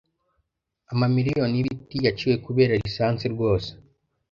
Amamiriyoni 0.91 1.53
y'ibiti 1.57 1.97
yaciwe 2.05 2.35
kubera 2.45 2.79
lisansi 2.83 3.25
rwose 3.33 3.69